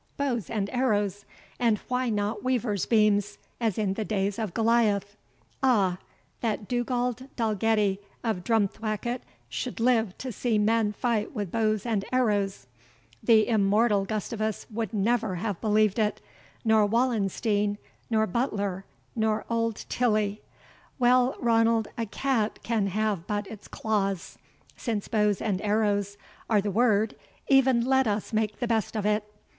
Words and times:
Bows 0.17 0.49
and 0.49 0.67
arrows! 0.71 1.25
and 1.59 1.77
why 1.87 2.09
not 2.09 2.43
weavers' 2.43 2.87
beams, 2.87 3.37
as 3.59 3.77
in 3.77 3.93
the 3.93 4.03
days 4.03 4.39
of 4.39 4.51
Goliah? 4.51 5.03
Ah! 5.61 5.99
that 6.39 6.67
Dugald 6.67 7.27
Dalgetty, 7.35 7.99
of 8.23 8.43
Drumthwacket, 8.43 9.21
should 9.47 9.79
live 9.79 10.17
to 10.17 10.31
see 10.31 10.57
men 10.57 10.91
fight 10.91 11.35
with 11.35 11.51
bows 11.51 11.85
and 11.85 12.03
arrows! 12.11 12.65
The 13.21 13.47
immortal 13.47 14.05
Gustavus 14.05 14.65
would 14.71 14.91
never 14.91 15.35
have 15.35 15.61
believed 15.61 15.99
it 15.99 16.19
nor 16.65 16.87
Wallenstein 16.87 17.77
nor 18.09 18.25
Butler 18.25 18.85
nor 19.15 19.45
old 19.51 19.85
Tilly, 19.87 20.41
Well, 20.97 21.35
Ranald, 21.39 21.87
a 21.95 22.07
cat 22.07 22.57
can 22.63 22.87
have 22.87 23.27
but 23.27 23.45
its 23.45 23.67
claws 23.67 24.39
since 24.75 25.07
bows 25.07 25.39
and 25.43 25.61
arrows 25.61 26.17
are 26.49 26.59
the 26.59 26.71
word, 26.71 27.15
e'en 27.51 27.81
let 27.85 28.07
us 28.07 28.33
make 28.33 28.57
the 28.59 28.67
best 28.67 28.95
of 28.97 29.05
it. 29.05 29.31